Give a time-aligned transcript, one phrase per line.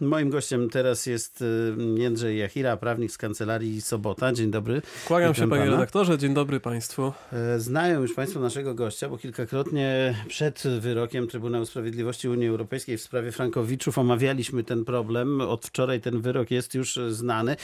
[0.00, 4.32] Moim gościem teraz jest y, Jędrzej Jachira, prawnik z kancelarii Sobota.
[4.32, 4.82] Dzień dobry.
[5.06, 5.72] Kłaniam Witam się panie pana.
[5.72, 7.12] redaktorze, dzień dobry państwu.
[7.32, 13.02] E, Znają już Państwo naszego gościa, bo kilkakrotnie przed wyrokiem Trybunału Sprawiedliwości Unii Europejskiej w
[13.02, 15.40] sprawie Frankowiczów omawialiśmy ten problem.
[15.40, 17.56] Od wczoraj ten wyrok jest już znany.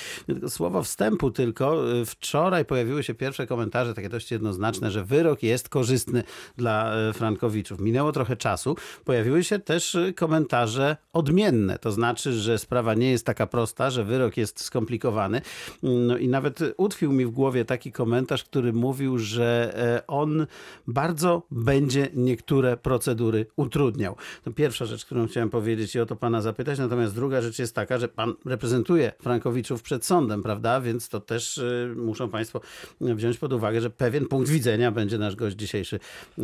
[0.49, 1.83] Słowo wstępu tylko.
[2.07, 6.23] Wczoraj pojawiły się pierwsze komentarze, takie dość jednoznaczne, że wyrok jest korzystny
[6.57, 7.81] dla e, Frankowiczów.
[7.81, 8.77] Minęło trochę czasu.
[9.05, 14.05] Pojawiły się też e, komentarze odmienne, to znaczy, że sprawa nie jest taka prosta, że
[14.05, 15.41] wyrok jest skomplikowany.
[15.83, 20.47] No i nawet utkwił mi w głowie taki komentarz, który mówił, że e, on
[20.87, 24.17] bardzo będzie niektóre procedury utrudniał.
[24.45, 26.79] To pierwsza rzecz, którą chciałem powiedzieć i o to pana zapytać.
[26.79, 30.81] Natomiast druga rzecz jest taka, że pan reprezentuje Frankowiczów przed sądem, prawda?
[30.81, 32.61] Więc to też e, muszą państwo
[33.01, 36.01] wziąć pod uwagę, że pewien punkt widzenia będzie nasz gość dzisiejszy
[36.39, 36.43] e,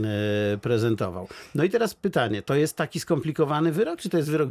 [0.62, 1.28] prezentował.
[1.54, 4.50] No i teraz pytanie, to jest taki skomplikowany wyrok, czy to jest wyrok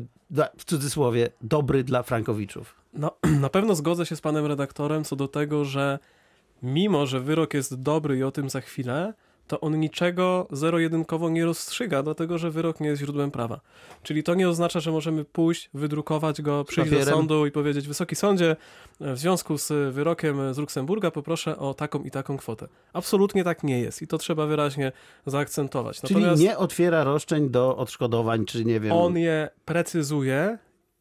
[0.57, 2.75] w cudzysłowie dobry dla Frankowiczów?
[2.93, 3.11] No,
[3.45, 5.99] na pewno zgodzę się z panem redaktorem co do tego, że
[6.63, 9.13] mimo, że wyrok jest dobry i o tym za chwilę,
[9.47, 13.59] to on niczego zero-jedynkowo nie rozstrzyga, dlatego że wyrok nie jest źródłem prawa.
[14.03, 17.19] Czyli to nie oznacza, że możemy pójść, wydrukować go, przyjść do papierem.
[17.19, 18.55] sądu i powiedzieć, Wysoki Sądzie,
[19.00, 22.67] w związku z wyrokiem z Luksemburga poproszę o taką i taką kwotę.
[22.94, 24.91] Absolutnie tak nie jest i to trzeba wyraźnie
[25.25, 26.02] zaakcentować.
[26.02, 28.91] Czyli nie otwiera roszczeń do odszkodowań, czy nie wiem.
[28.91, 30.57] On je precyzuje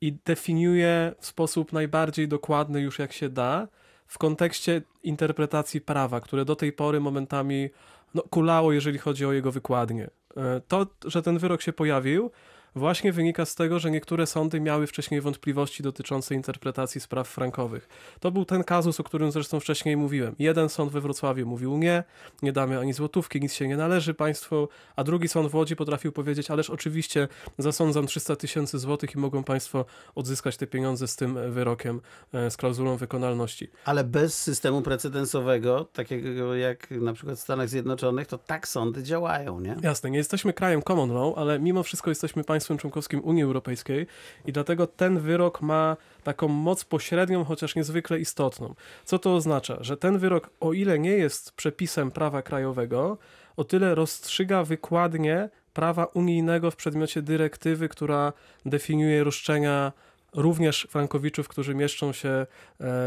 [0.07, 3.69] i definiuje w sposób najbardziej dokładny już jak się da
[4.07, 7.71] w kontekście interpretacji prawa, które do tej pory momentami
[8.15, 10.11] no, kulało, jeżeli chodzi o jego wykładnię.
[10.37, 12.31] E, To, że ten wyrok się pojawił,
[12.77, 17.89] właśnie wynika z tego, że niektóre sądy miały wcześniej wątpliwości dotyczące interpretacji spraw frankowych.
[18.21, 20.35] To był ten kazus, o którym zresztą wcześniej mówiłem.
[20.39, 22.05] Jeden sąd we Wrocławiu mówił nie,
[22.43, 26.13] nie damy ani złotówki, nic się nie należy państwu, a drugi sąd w Łodzi potrafił
[26.13, 31.53] powiedzieć, ależ oczywiście zasądzam 300 tysięcy złotych i mogą państwo odzyskać te pieniądze z tym
[31.53, 32.01] wyrokiem,
[32.33, 33.71] e, z klauzulą wykonalności.
[33.85, 39.61] Ale bez systemu precedensowego, takiego jak na przykład w Stanach Zjednoczonych, to tak sądy działają,
[39.61, 39.77] nie?
[39.83, 44.07] Jasne, nie jesteśmy krajem common law, ale mimo wszystko jesteśmy państwem członkowskim Unii Europejskiej
[44.47, 48.75] i dlatego ten wyrok ma taką moc pośrednią, chociaż niezwykle istotną.
[49.05, 49.77] Co to oznacza?
[49.81, 53.19] Że ten wyrok, o ile nie jest przepisem prawa krajowego,
[53.57, 58.33] o tyle rozstrzyga wykładnie prawa unijnego w przedmiocie dyrektywy, która
[58.67, 59.93] definiuje roszczenia
[60.35, 62.47] również frankowiczów, którzy mieszczą się e,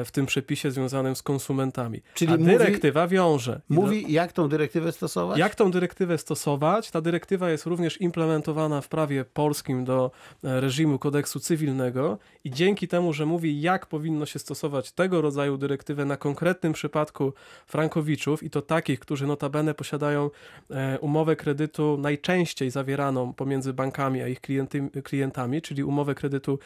[0.05, 2.01] w tym przepisie związanym z konsumentami.
[2.13, 3.61] Czyli A mówi- dyrektywa wiąże.
[3.69, 5.39] I Mówi, jak tą dyrektywę stosować?
[5.39, 6.91] jak tą dyrektywę stosować?
[6.91, 10.11] Ta dyrektywa jest również implementowana w prawie polskim do
[10.43, 15.57] e, reżimu kodeksu cywilnego i dzięki temu, że mówi, jak powinno się stosować tego rodzaju
[15.57, 17.33] dyrektywę na konkretnym przypadku
[17.67, 20.29] frankowiczów i to takich, którzy notabene posiadają
[20.71, 26.59] e, umowę kredytu najczęściej zawieraną pomiędzy bankami a ich klienty, klientami, czyli umowę kredytu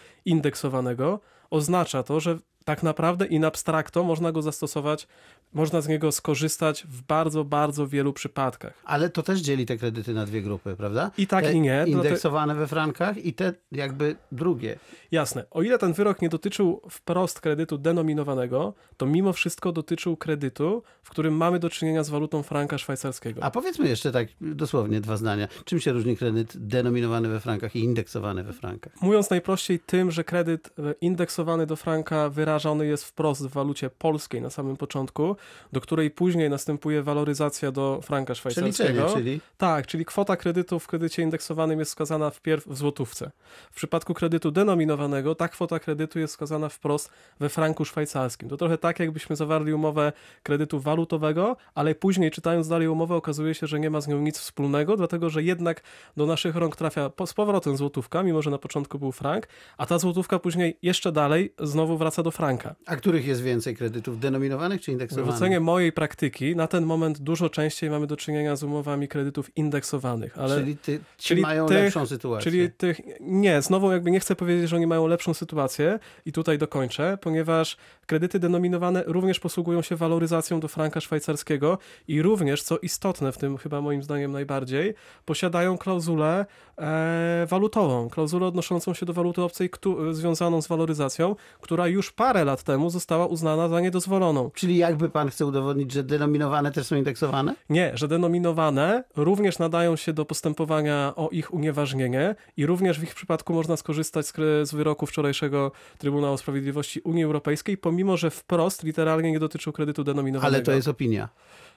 [1.49, 2.39] oznacza to, że
[2.71, 5.07] tak naprawdę in abstracto można go zastosować,
[5.53, 8.73] można z niego skorzystać w bardzo, bardzo wielu przypadkach.
[8.85, 11.11] Ale to też dzieli te kredyty na dwie grupy, prawda?
[11.17, 11.83] I tak, te i nie.
[11.87, 14.79] Indeksowane we frankach i te jakby drugie.
[15.11, 15.45] Jasne.
[15.51, 21.09] O ile ten wyrok nie dotyczył wprost kredytu denominowanego, to mimo wszystko dotyczył kredytu, w
[21.09, 23.43] którym mamy do czynienia z walutą franka szwajcarskiego.
[23.43, 25.47] A powiedzmy jeszcze tak dosłownie dwa zdania.
[25.65, 29.01] Czym się różni kredyt denominowany we frankach i indeksowany we frankach?
[29.01, 32.29] Mówiąc najprościej, tym, że kredyt e, indeksowany do franka
[32.61, 35.35] wyrażony jest wprost w walucie polskiej na samym początku,
[35.71, 38.89] do której później następuje waloryzacja do franka szwajcarskiego.
[38.91, 43.31] Przeliczenie, czyli Tak, czyli kwota kredytu w kredycie indeksowanym jest wskazana wpierw w złotówce.
[43.71, 48.49] W przypadku kredytu denominowanego ta kwota kredytu jest wskazana wprost we franku szwajcarskim.
[48.49, 53.67] To trochę tak, jakbyśmy zawarli umowę kredytu walutowego, ale później czytając dalej umowę okazuje się,
[53.67, 55.81] że nie ma z nią nic wspólnego, dlatego że jednak
[56.17, 59.47] do naszych rąk trafia po, z powrotem złotówka, mimo że na początku był frank,
[59.77, 62.40] a ta złotówka później jeszcze dalej znowu wraca do franka.
[62.85, 64.19] A których jest więcej kredytów?
[64.19, 65.31] Denominowanych czy indeksowanych?
[65.33, 69.57] W ocenie mojej praktyki na ten moment dużo częściej mamy do czynienia z umowami kredytów
[69.57, 72.51] indeksowanych, ale Czyli ty, czyli mają tych- lepszą sytuację.
[72.51, 73.01] Czyli tych.
[73.19, 77.77] Nie, znowu jakby nie chcę powiedzieć, że oni mają lepszą sytuację i tutaj dokończę, ponieważ
[78.05, 81.77] kredyty denominowane również posługują się waloryzacją do franka szwajcarskiego
[82.07, 84.93] i również, co istotne w tym chyba moim zdaniem najbardziej,
[85.25, 86.45] posiadają klauzulę
[86.77, 92.45] e, walutową, klauzulę odnoszącą się do waluty obcej, któ- związaną z waloryzacją, która już parę
[92.45, 94.51] lat temu została uznana za niedozwoloną.
[94.53, 97.55] Czyli jakby pan chce udowodnić, że denominowane też są indeksowane?
[97.69, 103.15] Nie, że denominowane również nadają się do postępowania o ich unieważnienie i również w ich
[103.15, 104.33] przypadku można skorzystać z,
[104.69, 110.55] z wyroku wczorajszego Trybunału Sprawiedliwości Unii Europejskiej, pomimo że wprost literalnie nie dotyczył kredytu denominowanego.
[110.55, 111.29] Ale to jest opinia.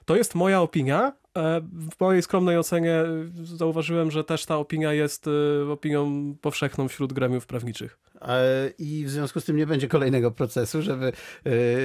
[0.05, 1.13] To jest moja opinia.
[1.37, 3.05] E, W mojej skromnej ocenie e,
[3.43, 7.97] zauważyłem, że też ta opinia jest e, opinią powszechną wśród gremiów prawniczych.
[8.27, 11.11] E, i w związku z tym nie będzie kolejnego procesu, żeby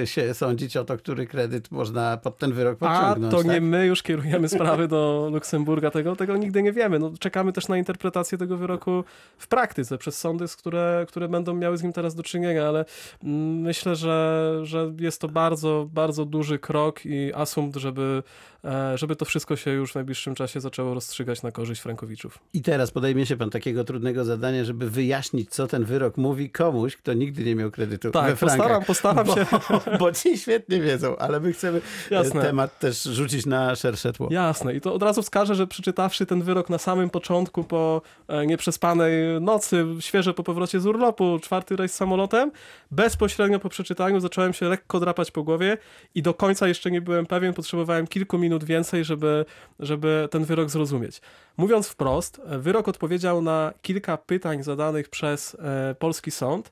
[0.01, 3.33] e, się sądzić o to, który kredyt można pod ten wyrok A podciągnąć.
[3.33, 3.63] to nie tak?
[3.63, 6.99] my już kierujemy sprawy do Luksemburga, tego, tego nigdy nie wiemy.
[6.99, 9.03] No, czekamy też na interpretację tego wyroku
[9.37, 12.85] w praktyce przez sądy, które, które będą miały z nim teraz do czynienia, ale
[13.23, 18.23] mm, myślę, że, że jest to bardzo, bardzo duży krok i asumpt, żeby,
[18.65, 22.39] e, żeby to wszystko się już w najbliższym czasie zaczęło rozstrzygać na korzyść Frankowiczów.
[22.53, 26.95] I teraz podejmie się pan takiego trudnego zadania, żeby wyjaśnić, co ten wyrok mówi komuś,
[26.95, 28.85] kto nigdy nie miał kredytu we Tak, frankach.
[28.85, 29.45] postaram, postaram bo, się.
[29.99, 31.81] Bo ci świetnie wiedzą, ale my chcemy
[32.11, 32.41] e, Jasne.
[32.41, 34.27] temat też rzucić na szersze tło.
[34.31, 34.73] Jasne.
[34.73, 39.41] I to od razu wskażę, że przeczytawszy ten wyrok na samym początku, po e, nieprzespanej
[39.41, 42.51] nocy, świeżo po powrocie z urlopu, czwarty rejs samolotem,
[42.91, 45.77] bezpośrednio po przeczytaniu zacząłem się lekko drapać po głowie
[46.15, 49.45] i do końca jeszcze nie byłem pewien, potrzebowałem kilku minut więcej, żeby,
[49.79, 51.21] żeby ten wyrok zrozumieć.
[51.57, 56.71] Mówiąc wprost, e, wyrok odpowiedział na kilka pytań zadanych przez e, polski sąd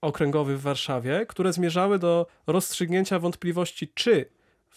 [0.00, 4.26] okręgowy w Warszawie, które zmierzały do rozstrzygnięcia wątpliwości, czy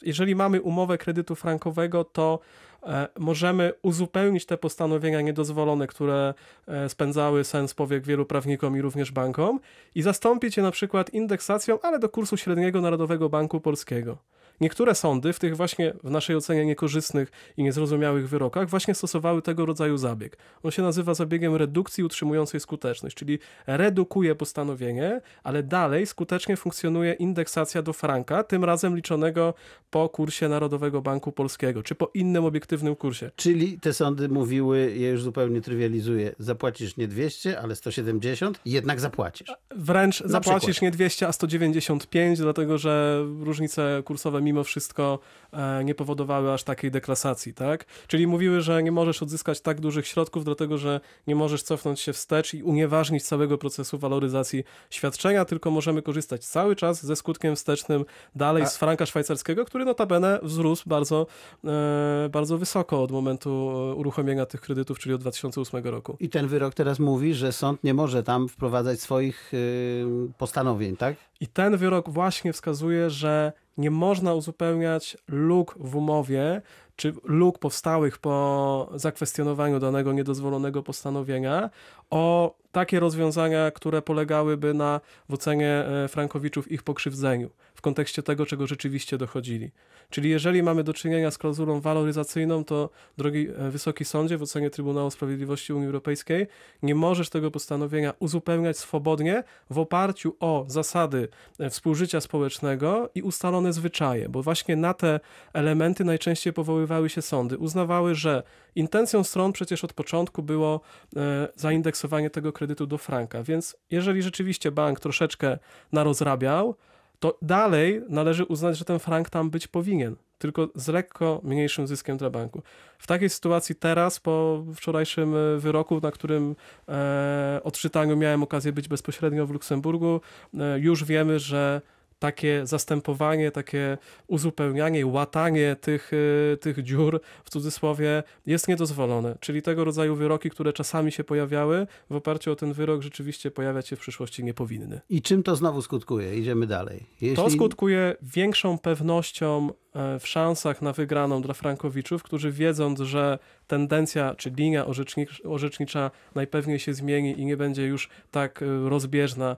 [0.01, 2.39] jeżeli mamy umowę kredytu frankowego, to
[2.83, 6.33] e, możemy uzupełnić te postanowienia niedozwolone, które
[6.67, 9.59] e, spędzały sens powiek wielu prawnikom i również bankom
[9.95, 14.17] i zastąpić je na przykład indeksacją, ale do kursu średniego Narodowego Banku Polskiego.
[14.63, 19.65] Niektóre sądy w tych właśnie w naszej ocenie niekorzystnych i niezrozumiałych wyrokach właśnie stosowały tego
[19.65, 20.37] rodzaju zabieg.
[20.63, 27.81] On się nazywa zabiegiem redukcji utrzymującej skuteczność, czyli redukuje postanowienie, ale dalej skutecznie funkcjonuje indeksacja
[27.81, 29.53] do franka, tym razem liczonego
[29.89, 33.31] po kursie Narodowego Banku Polskiego, czy po innym obiektywnym kursie.
[33.35, 38.99] Czyli te sądy mówiły, ja już zupełnie trywializuję, zapłacisz nie 200, ale 170 i jednak
[38.99, 39.51] zapłacisz.
[39.75, 40.81] Wręcz zapłacisz przykład.
[40.81, 45.19] nie 200, a 195, dlatego że różnice kursowe mimo wszystko
[45.53, 47.85] e, nie powodowały aż takiej deklasacji, tak?
[48.07, 52.13] Czyli mówiły, że nie możesz odzyskać tak dużych środków, dlatego że nie możesz cofnąć się
[52.13, 58.05] wstecz i unieważnić całego procesu waloryzacji świadczenia, tylko możemy korzystać cały czas ze skutkiem wstecznym
[58.35, 61.27] dalej A- z franka szwajcarskiego, który notabene wzrósł bardzo,
[61.65, 66.17] e, bardzo wysoko od momentu e, uruchomienia tych kredytów, czyli od 2008 roku.
[66.19, 70.05] I ten wyrok teraz mówi, że sąd nie może tam wprowadzać swoich y,
[70.37, 71.15] postanowień, tak?
[71.39, 76.61] I ten wyrok właśnie wskazuje, że nie można uzupełniać luk w umowie,
[76.95, 81.69] czy luk powstałych po zakwestionowaniu danego niedozwolonego postanowienia,
[82.09, 87.49] o takie rozwiązania, które polegałyby na w ocenie e, Frankowiczów ich pokrzywdzeniu
[87.83, 89.71] kontekście tego, czego rzeczywiście dochodzili.
[90.09, 94.69] Czyli jeżeli mamy do czynienia z klauzulą waloryzacyjną, to drogi e, Wysoki Sądzie w ocenie
[94.69, 96.47] Trybunału Sprawiedliwości Unii Europejskiej
[96.83, 101.27] nie możesz tego postanowienia uzupełniać swobodnie w oparciu o zasady
[101.59, 105.19] e, współżycia społecznego i ustalone zwyczaje, bo właśnie na te
[105.53, 107.57] elementy najczęściej powoływały się sądy.
[107.57, 108.43] Uznawały, że
[108.75, 110.81] intencją stron przecież od początku było
[111.15, 115.57] e, zaindeksowanie tego kredytu do franka, więc jeżeli rzeczywiście bank troszeczkę
[115.91, 116.75] narozrabiał,
[117.19, 122.17] to dalej należy uznać, że ten frank tam być powinien, tylko z lekko mniejszym zyskiem
[122.17, 122.61] dla banku.
[122.97, 126.55] W takiej sytuacji teraz, po wczorajszym e, wyroku, na którym
[126.89, 130.21] e, odczytaniu miałem okazję być bezpośrednio w Luksemburgu,
[130.59, 131.81] e, już wiemy, że
[132.23, 133.97] takie zastępowanie, takie
[134.27, 136.11] uzupełnianie, łatanie tych,
[136.53, 139.37] e, tych dziur w cudzysłowie jest niedozwolone.
[139.39, 143.87] Czyli tego rodzaju wyroki, które czasami się pojawiały, w oparciu o ten wyrok rzeczywiście pojawiać
[143.87, 145.01] się w przyszłości nie powinny.
[145.09, 146.39] I czym to znowu skutkuje?
[146.39, 147.05] Idziemy dalej.
[147.21, 147.35] Jeśli...
[147.35, 154.35] To skutkuje większą pewnością e, w szansach na wygraną dla Frankowiczów, którzy wiedząc, że tendencja
[154.35, 159.55] czy linia orzecznicza, orzecznicza najpewniej się zmieni i nie będzie już tak e, rozbieżna e,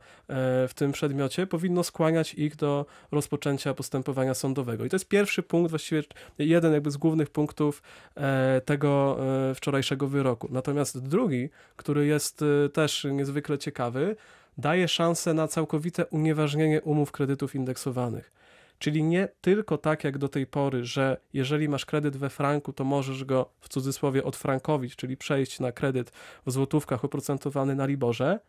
[0.67, 4.85] w tym przedmiocie, powinno skłaniać ich do rozpoczęcia postępowania sądowego.
[4.85, 6.03] I to jest pierwszy punkt, właściwie
[6.39, 7.83] jeden jakby z głównych punktów
[8.15, 9.17] e, tego
[9.49, 10.47] e, wczorajszego wyroku.
[10.51, 14.15] Natomiast drugi, który jest e, też niezwykle ciekawy,
[14.57, 18.31] daje szansę na całkowite unieważnienie umów kredytów indeksowanych.
[18.79, 22.83] Czyli nie tylko tak jak do tej pory, że jeżeli masz kredyt we franku, to
[22.83, 26.11] możesz go w cudzysłowie odfrankowić, czyli przejść na kredyt
[26.45, 28.39] w złotówkach oprocentowany na Liborze,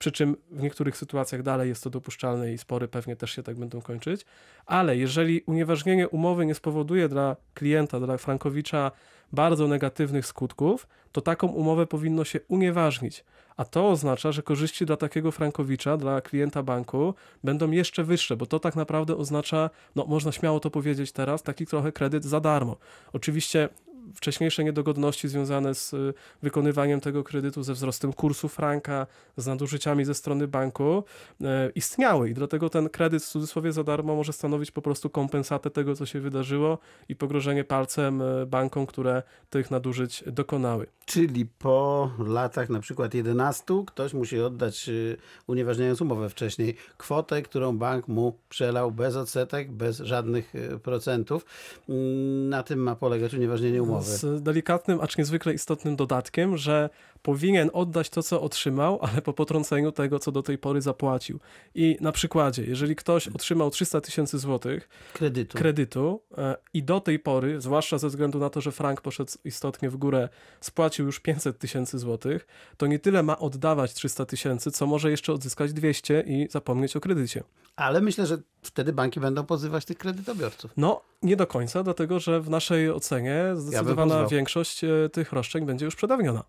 [0.00, 3.56] przy czym w niektórych sytuacjach dalej jest to dopuszczalne i spory pewnie też się tak
[3.56, 4.24] będą kończyć,
[4.66, 8.90] ale jeżeli unieważnienie umowy nie spowoduje dla klienta, dla frankowicza
[9.32, 13.24] bardzo negatywnych skutków, to taką umowę powinno się unieważnić.
[13.56, 17.14] A to oznacza, że korzyści dla takiego frankowicza, dla klienta banku
[17.44, 21.66] będą jeszcze wyższe, bo to tak naprawdę oznacza, no można śmiało to powiedzieć teraz, taki
[21.66, 22.76] trochę kredyt za darmo.
[23.12, 23.68] Oczywiście
[24.14, 30.14] wcześniejsze niedogodności związane z y, wykonywaniem tego kredytu, ze wzrostem kursu franka, z nadużyciami ze
[30.14, 31.04] strony banku
[31.40, 35.70] y, istniały i dlatego ten kredyt w cudzysłowie za darmo może stanowić po prostu kompensatę
[35.70, 40.86] tego, co się wydarzyło i pogrożenie palcem y, bankom, które tych nadużyć dokonały.
[41.06, 47.78] Czyli po latach na przykład 11 ktoś musi oddać, y, unieważniając umowę wcześniej, kwotę, którą
[47.78, 51.44] bank mu przelał bez odsetek, bez żadnych y, procentów.
[51.88, 53.99] Mm, Na tym ma polegać unieważnienie umowy.
[54.02, 56.90] Z delikatnym, acz niezwykle istotnym dodatkiem, że
[57.22, 61.40] powinien oddać to, co otrzymał, ale po potrąceniu tego, co do tej pory zapłacił.
[61.74, 65.58] I na przykładzie, jeżeli ktoś otrzymał 300 tysięcy złotych Kredytu.
[65.58, 69.90] kredytu e, i do tej pory, zwłaszcza ze względu na to, że frank poszedł istotnie
[69.90, 70.28] w górę,
[70.60, 72.46] spłacił już 500 tysięcy złotych,
[72.76, 77.00] to nie tyle ma oddawać 300 tysięcy, co może jeszcze odzyskać 200 i zapomnieć o
[77.00, 77.44] kredycie.
[77.76, 80.70] Ale myślę, że wtedy banki będą pozywać tych kredytobiorców.
[80.76, 84.28] No, nie do końca, dlatego że w naszej ocenie zdecydowana pozwał.
[84.28, 86.44] większość e, tych roszczeń będzie już przedawniona.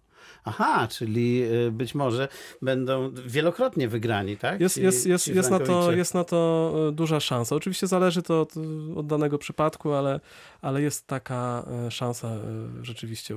[0.46, 2.28] Aha, czyli y, być może
[2.62, 4.62] będą wielokrotnie wygrani, tak?
[4.62, 7.56] Jest, Ci- jest, jest, ci jest, na to, jest na to e, duża szansa.
[7.56, 8.54] Oczywiście zależy to od,
[8.96, 10.20] od danego przypadku, ale,
[10.62, 12.32] ale jest taka e, szansa
[12.82, 13.36] rzeczywiście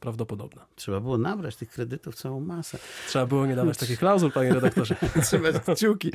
[0.00, 0.66] prawdopodobna.
[0.76, 2.78] Trzeba było nabrać tych kredytów całą masę.
[3.08, 4.96] Trzeba było nie dawać takich klauzul, panie redaktorze.
[5.26, 6.10] Trzymać kciuki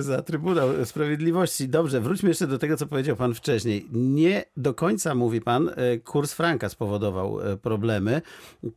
[0.00, 1.68] za Trybunał Sprawiedliwości.
[1.68, 3.86] Dobrze, wróćmy jeszcze do tego, co powiedział pan wcześniej.
[3.92, 5.70] Nie do końca, mówi pan,
[6.04, 8.22] kurs franka spowodował problemy.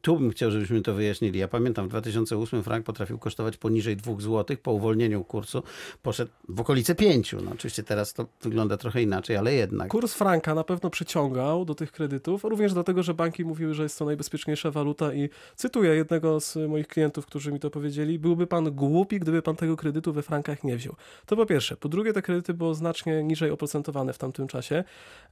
[0.01, 1.39] Tu bym chciał, żebyśmy to wyjaśnili.
[1.39, 4.57] Ja pamiętam, w 2008 frank potrafił kosztować poniżej 2 zł.
[4.63, 5.63] Po uwolnieniu kursu
[6.01, 7.35] poszedł w okolice 5.
[7.43, 9.87] No oczywiście teraz to wygląda trochę inaczej, ale jednak.
[9.87, 13.99] Kurs franka na pewno przyciągał do tych kredytów, również dlatego, że banki mówiły, że jest
[13.99, 18.71] to najbezpieczniejsza waluta i cytuję jednego z moich klientów, którzy mi to powiedzieli, byłby pan
[18.71, 20.95] głupi, gdyby pan tego kredytu we frankach nie wziął.
[21.25, 21.77] To po pierwsze.
[21.77, 24.83] Po drugie, te kredyty było znacznie niżej oprocentowane w tamtym czasie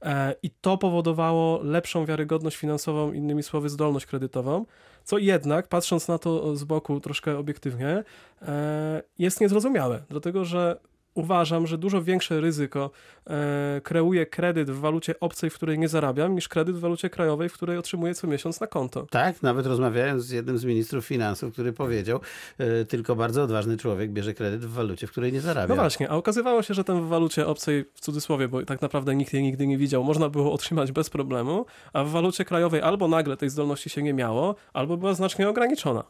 [0.02, 4.64] e, i to powodowało lepszą wiarygodność finansową, innymi słowy zdolność kredytową,
[5.04, 8.04] co jednak, patrząc na to z boku troszkę obiektywnie,
[8.42, 10.80] e, jest niezrozumiałe, dlatego że
[11.14, 12.90] uważam, że dużo większe ryzyko
[13.26, 17.48] e, kreuje kredyt w walucie obcej, w której nie zarabiam, niż kredyt w walucie krajowej,
[17.48, 19.06] w której otrzymuję co miesiąc na konto.
[19.10, 22.20] Tak, nawet rozmawiając z jednym z ministrów finansów, który powiedział,
[22.58, 25.74] e, tylko bardzo odważny człowiek bierze kredyt w walucie, w której nie zarabia.
[25.74, 29.14] No właśnie, a okazywało się, że ten w walucie obcej, w cudzysłowie, bo tak naprawdę
[29.14, 33.08] nikt jej nigdy nie widział, można było otrzymać bez problemu, a w walucie krajowej albo
[33.08, 36.04] nagle tej zdolności się nie miało, albo była znacznie ograniczona.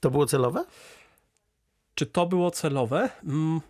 [0.00, 0.64] To było celowe?
[1.94, 3.10] Czy to było celowe?
[3.24, 3.60] Mm,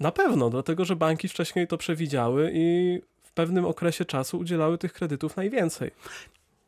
[0.00, 4.92] na pewno, dlatego że banki wcześniej to przewidziały i w pewnym okresie czasu udzielały tych
[4.92, 5.90] kredytów najwięcej.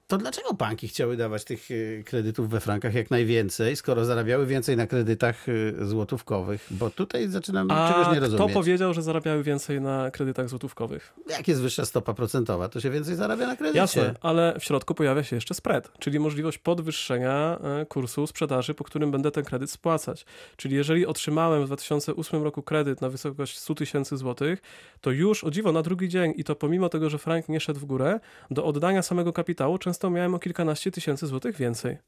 [0.09, 4.77] To dlaczego banki chciały dawać tych e, kredytów we frankach jak najwięcej, skoro zarabiały więcej
[4.77, 6.67] na kredytach e, złotówkowych?
[6.71, 8.55] Bo tutaj zaczynam A czegoś nie kto rozumieć.
[8.55, 11.15] powiedział, że zarabiały więcej na kredytach złotówkowych?
[11.31, 13.79] Jak jest wyższa stopa procentowa, to się więcej zarabia na kredycie.
[13.79, 18.85] Jasne, ale w środku pojawia się jeszcze spread, czyli możliwość podwyższenia e, kursu sprzedaży, po
[18.85, 20.27] którym będę ten kredyt spłacać.
[20.57, 24.63] Czyli jeżeli otrzymałem w 2008 roku kredyt na wysokość 100 tysięcy złotych,
[25.01, 27.81] to już o dziwo na drugi dzień i to pomimo tego, że frank nie szedł
[27.81, 31.99] w górę, do oddania samego kapitału często miałem o kilkanaście tysięcy złotych więcej.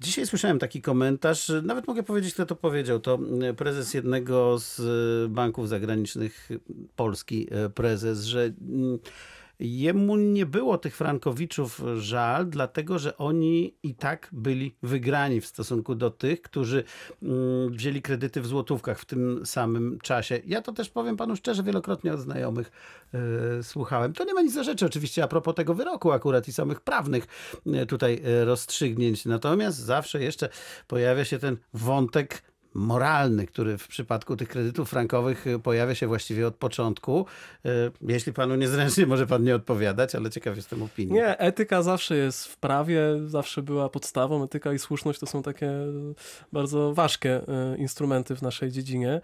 [0.00, 3.00] Dzisiaj słyszałem taki komentarz, nawet mogę powiedzieć, kto to powiedział.
[3.00, 6.48] To mm, prezes jednego z e, banków zagranicznych,
[6.96, 8.98] polski e, prezes, że mm,
[9.60, 15.94] jemu nie było tych frankowiczów żal, dlatego że oni i tak byli wygrani w stosunku
[15.94, 16.84] do tych, którzy
[17.22, 20.40] mm, wzięli kredyty w złotówkach w tym samym czasie.
[20.46, 22.70] Ja to też powiem panu szczerze, wielokrotnie od znajomych
[23.14, 24.12] e, słuchałem.
[24.12, 27.26] To nie ma nic za rzeczy oczywiście a propos tego wyroku akurat i samych prawnych
[27.66, 29.24] e, tutaj e, rozstrzygnięć.
[29.24, 30.48] Natomiast zawsze jeszcze
[30.86, 36.46] pojawia się ten wątek moralny, który w przypadku tych kredytów frankowych e, pojawia się właściwie
[36.46, 37.26] od początku.
[37.64, 37.68] E,
[38.02, 41.12] Jeśli panu niezręcznie, może pan nie odpowiadać, ale ciekaw jestem opinii.
[41.12, 44.44] Nie, etyka zawsze jest w prawie, zawsze była podstawą.
[44.44, 45.72] Etyka i słuszność to są takie
[46.52, 49.20] bardzo ważkie e, instrumenty w naszej dziedzinie.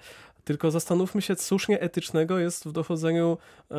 [0.47, 3.38] Tylko zastanówmy się, cóż nieetycznego jest w dochodzeniu
[3.71, 3.76] e,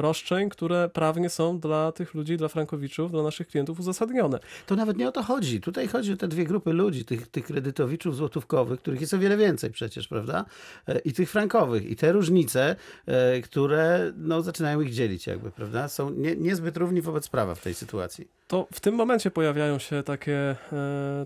[0.00, 4.38] roszczeń, które prawnie są dla tych ludzi, dla frankowiczów, dla naszych klientów uzasadnione.
[4.66, 5.60] To nawet nie o to chodzi.
[5.60, 9.36] Tutaj chodzi o te dwie grupy ludzi, tych, tych kredytowiczów złotówkowych, których jest o wiele
[9.36, 10.44] więcej przecież, prawda?
[10.88, 11.86] E, I tych frankowych.
[11.90, 15.88] I te różnice, e, które no, zaczynają ich dzielić jakby, prawda?
[15.88, 18.28] Są nie, niezbyt równi wobec prawa w tej sytuacji.
[18.48, 20.56] To w tym momencie pojawiają się takie,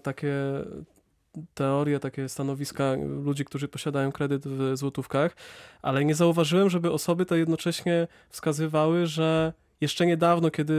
[0.02, 0.34] takie
[1.54, 2.94] teorie, takie stanowiska
[3.24, 5.36] ludzi, którzy posiadają kredyt w złotówkach,
[5.82, 10.74] ale nie zauważyłem, żeby osoby te jednocześnie wskazywały, że jeszcze niedawno, kiedy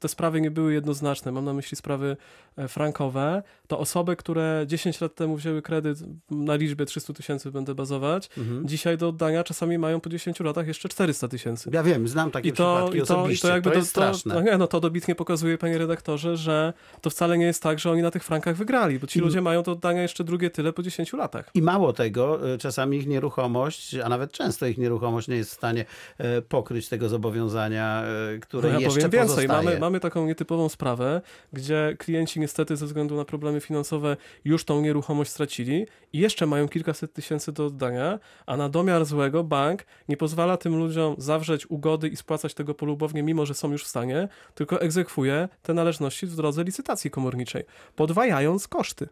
[0.00, 2.16] te sprawy nie były jednoznaczne, mam na myśli sprawy
[2.56, 5.98] e, frankowe, to osoby, które 10 lat temu wzięły kredyt
[6.30, 8.68] na liczbie 300 tysięcy, będę bazować, Mhm.
[8.68, 11.70] dzisiaj do oddania czasami mają po 10 latach jeszcze 400 tysięcy.
[11.72, 13.48] Ja wiem, znam takie I to, przypadki i, to, I osobiście.
[13.48, 14.34] to jakby to jest to, straszne.
[14.34, 17.90] no nie, no to dobitnie pokazuje, panie redaktorze, że to wcale nie jest tak, że
[17.90, 20.72] oni na tych frankach wygrali, bo ci I- ludzie mają do oddania jeszcze drugie tyle
[20.72, 21.50] po 10 latach.
[21.54, 25.54] I mało tego, y, czasami ich nieruchomość, a nawet często ich nieruchomość nie jest w
[25.54, 25.84] stanie
[26.18, 28.02] e, pokryć tego zobowiązania,
[28.42, 29.64] które No ja jeszcze powiem więcej, pozostaje.
[29.64, 31.20] mamy, mamy taką nietypową sprawę,
[31.52, 36.68] gdzie klienci niestety ze względu na problemy finansowe już tą nieruchomość stracili i jeszcze mają
[36.68, 42.08] kilkaset tysięcy do oddania, a na domiar złego bank nie pozwala tym ludziom zawrzeć ugody
[42.08, 46.36] i spłacać tego polubownie, mimo że są już w stanie, tylko egzekwuje te należności w
[46.36, 47.64] drodze licytacji komorniczej,
[47.96, 49.08] podwajając koszty.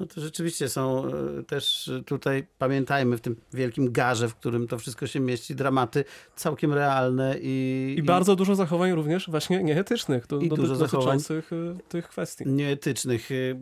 [0.00, 4.68] No to rzeczywiście są e, też e, tutaj, pamiętajmy, w tym wielkim garze, w którym
[4.68, 6.04] to wszystko się mieści, dramaty
[6.36, 11.52] całkiem realne i, I bardzo dużo zachowań również właśnie nieetycznych, do, I do, dużo dotyczących
[11.52, 12.44] y, tych kwestii.
[12.46, 13.30] nieetycznych.
[13.30, 13.56] Y,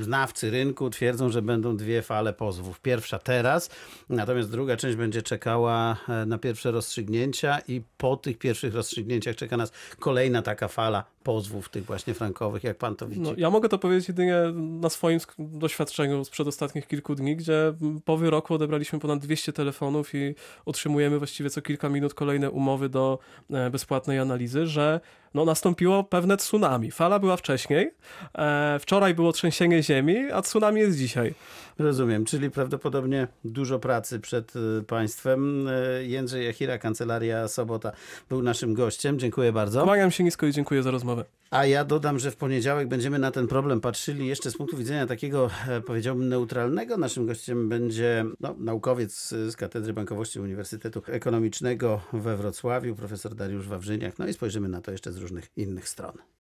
[0.00, 2.80] Znawcy rynku twierdzą, że będą dwie fale pozwów.
[2.80, 3.70] Pierwsza teraz,
[4.08, 9.56] natomiast druga część będzie czekała e, na pierwsze rozstrzygnięcia i po tych pierwszych rozstrzygnięciach czeka
[9.56, 13.20] nas kolejna taka fala pozwów tych właśnie frankowych, jak pan to widzi.
[13.20, 18.16] No, ja mogę to powiedzieć jedynie na swoim doświadczeniu sprzed ostatnich kilku dni, gdzie po
[18.16, 23.18] wyroku odebraliśmy ponad 200 telefonów i otrzymujemy właściwie co kilka minut kolejne umowy do
[23.50, 25.00] e, bezpłatnej analizy, że
[25.34, 26.90] no, nastąpiło pewne tsunami.
[26.90, 27.90] Fala była wcześniej,
[28.34, 31.34] e, wczoraj było trzęsienie ziemi, a tsunami jest dzisiaj.
[31.78, 35.68] Rozumiem, czyli prawdopodobnie dużo pracy przed y, państwem.
[35.68, 37.92] Y, Jędrzej Jachira, Kancelaria Sobota
[38.28, 39.18] był naszym gościem.
[39.18, 39.84] Dziękuję bardzo.
[39.84, 41.24] Kłaniam się nisko i dziękuję za rozmowę.
[41.50, 45.06] A ja dodam, że w poniedziałek będziemy na ten problem patrzyli jeszcze z punktu widzenia
[45.06, 46.96] takiego, e, powiedziałbym, neutralnego.
[46.96, 54.18] Naszym gościem będzie no, naukowiec z Katedry Bankowości Uniwersytetu Ekonomicznego we Wrocławiu, profesor Dariusz Wawrzyniak.
[54.18, 56.20] No i spojrzymy na to jeszcze z зарубежных и стран.